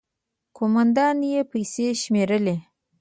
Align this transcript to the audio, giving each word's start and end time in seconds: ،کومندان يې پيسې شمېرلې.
،کومندان 0.57 1.17
يې 1.31 1.41
پيسې 1.51 1.87
شمېرلې. 2.01 2.55